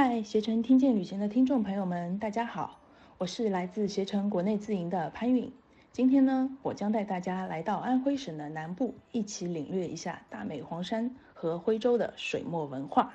[0.00, 2.78] 嗨，携程听见旅行的听众朋友们，大家好，
[3.18, 5.52] 我是来自携程国内自营的潘韵。
[5.90, 13.12] 今天呢，我将带大家来到安徽省的南部，一起领略一下大美黄山和徽州的水墨文化。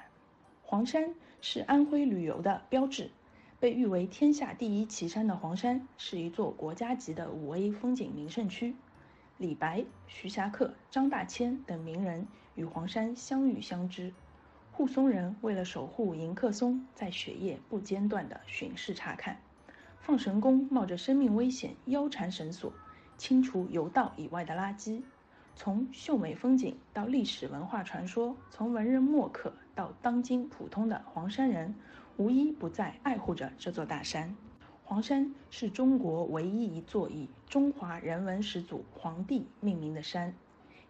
[0.62, 3.10] 黄山是安徽旅游的标志，
[3.62, 8.76] 被誉为天下第一奇山的黄山，是一座国家级的五 A 风景名胜区。
[9.38, 14.12] 李白、徐霞客、张大千等名人与黄山相遇相知。
[14.76, 19.38] 护松人为了守护迎客松，在雪夜不间断地巡视查看。
[20.00, 22.74] 放神工冒着生命危险腰缠绳索，
[23.16, 25.04] 清除游道以外的垃圾。
[25.56, 31.76] 从秀美风景到历史文化传说，从文人墨客到当今普通的黄山人，
[32.18, 34.36] 无一不在爱护着这座大山。
[34.84, 40.34] 黄山是中国唯一一座以中华人文始祖黄帝命名的山，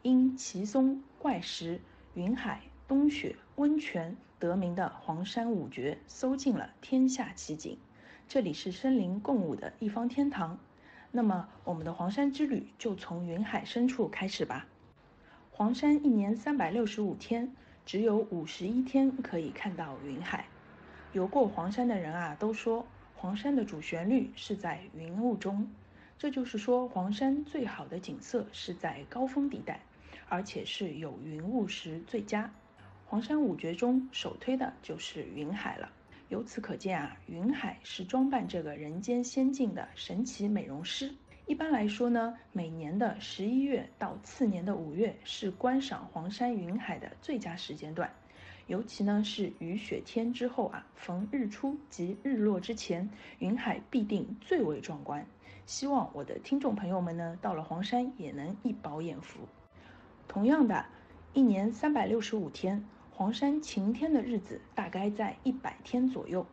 [0.02, 1.82] 因奇松、怪石、
[2.14, 2.62] 云海。
[2.86, 7.78] 冬雪温泉得名的黄山五绝，搜尽了天下奇景。
[8.28, 10.60] 这里是生灵共舞的一方天堂。
[11.10, 14.68] 那么，我们的黄山之旅就从云海深处开始吧。
[15.50, 20.46] 黄山一年三百六十五天，只有五十一天可以看到云海。
[21.14, 25.72] 游过黄山的人啊，都说黄山的主旋律是在云雾中。
[26.18, 29.80] 这就是说，黄山最好的景色是在高峰地带，
[30.28, 32.52] 而且是有云雾时最佳。
[33.14, 35.88] 黄山五绝中首推的就是云海了。
[36.30, 41.14] 由此可见啊，云海是装扮这个人间仙境的神奇美容师。
[41.46, 48.12] 一般来说呢，每年的十一月到次年的五月是观赏黄山云海的最佳时间段，
[48.66, 55.24] 尤其呢是雨雪天之后啊，逢日出及日落之前，云海必定最为壮观。
[55.68, 59.48] 希望我的听众朋友们呢，到了黄山也能一饱眼福。
[60.28, 60.84] 同样的，
[61.34, 62.84] 一年三百六十五天。
[63.16, 66.48] 黄山晴天的日子大概在一百天左右，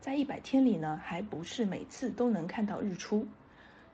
[0.00, 3.28] 在一百天里呢，还不是每次都能看到日出，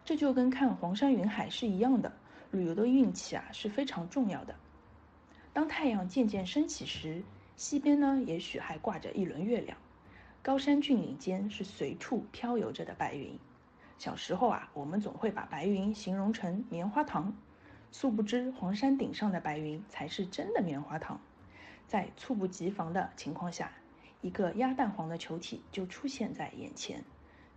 [0.04, 2.12] 这就跟看黄山云海是一样的。
[2.52, 4.54] 旅游的运气啊是非常重要的。
[5.52, 7.24] 当太阳渐渐升起时，
[7.56, 9.76] 西边呢也许还挂着一轮月亮，
[10.42, 13.36] 高山峻岭间是随处飘游着的白云。
[13.98, 17.34] 小时候啊，我们总会把白云形容成棉花糖，
[17.90, 21.20] 殊不知黄山顶上的白云才是真的棉花糖。
[21.92, 23.70] 在猝不及防的情况下，
[24.22, 27.04] 一个鸭蛋黄的球体就出现在眼前，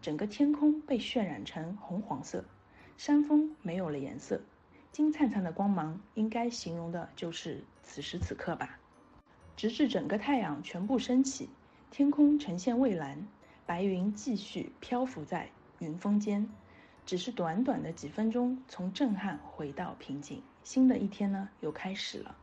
[0.01, 2.43] 整个天空被渲染成红黄色，
[2.97, 4.41] 山峰没有了颜色，
[4.91, 8.77] 金灿灿的光芒应该形容的就是此时此刻吧。
[9.55, 11.49] 直至整个太阳全部升起，
[11.89, 13.25] 天空呈现蔚蓝，
[13.65, 16.49] 白云继续漂浮在云峰间，
[17.05, 22.35] 只是短短的几分钟，从震撼回到平静，新的一天呢又开始了。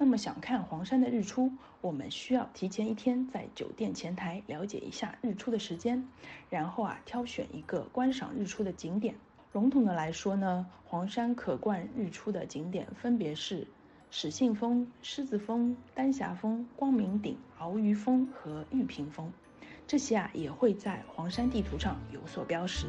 [0.00, 1.50] 那么想看黄山的日出，
[1.80, 6.08] 我们需要提前一天在酒店前台了解一下日出的时间，
[6.48, 9.16] 然后啊挑选一个观赏日出的景点。
[9.52, 13.66] 笼统的来说呢，黄山可观日出的景点分别是
[14.10, 19.32] 始信峰、狮子峰、丹霞峰、光明顶、鳌鱼峰和玉屏峰，
[19.86, 22.86] 这些啊也会在黄山地图上有所标识。